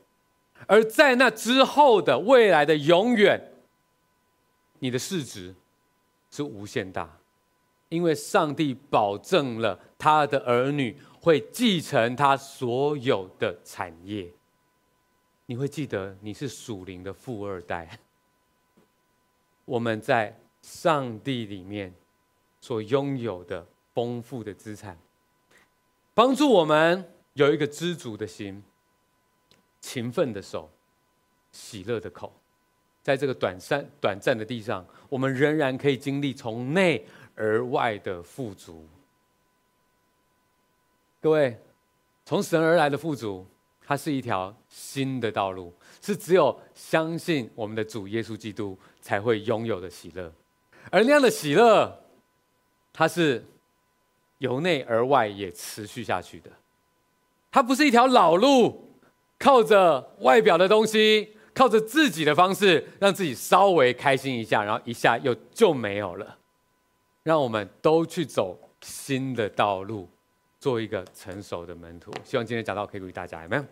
[0.65, 3.39] 而在那之后的未来的永远，
[4.79, 5.53] 你的市值
[6.31, 7.17] 是无限大，
[7.89, 14.31] 因为上帝保证了他的儿女会继承他所有的产业。
[15.47, 17.99] 你会记得你是属灵的富二代。
[19.65, 21.93] 我们在上帝里面
[22.59, 23.63] 所拥有的
[23.93, 24.97] 丰富的资产，
[26.15, 28.63] 帮助我们有一个知足的心。
[29.79, 30.67] 勤奋的手，
[31.51, 32.33] 喜乐的口，
[33.03, 37.05] 在这个短暂短暂的地上，我们仍然可以经历从内
[37.35, 38.87] 而外的富足。
[41.21, 41.59] 各位，
[42.25, 43.45] 从神而来的富足，
[43.85, 50.33] 它是一条新的道路，是只有相信我们的主耶稣基督才会拥有的喜乐。
[50.91, 52.03] 而那样的喜乐，
[52.93, 53.45] 它是
[54.37, 56.49] 由内而外也持续下去的，
[57.51, 58.83] 它不是一条老路。
[59.37, 66.37] 靠着外表的东西，靠着自己的方式，让自己稍微开心一下，然后一下又就没有了。
[67.21, 70.07] 让我们都去走新的道路，
[70.57, 72.13] 做一个成熟的门徒。
[72.23, 73.65] 希望今天讲到可以鼓励大家，有没有？